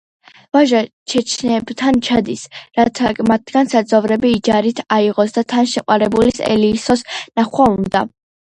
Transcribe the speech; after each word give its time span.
ვაჟა 0.55 0.79
ჩეჩნებთან 1.11 1.99
ჩადის, 2.07 2.45
რათა 2.79 3.11
მათგან 3.33 3.71
საძოვრები 3.75 4.33
იჯარით 4.39 4.83
აიღოს 4.97 5.37
და 5.39 5.47
თან 5.55 5.71
შეყვარებულის, 5.75 6.43
ელისოს 6.51 7.09
ნახვა 7.21 7.73
უნდა. 7.79 8.07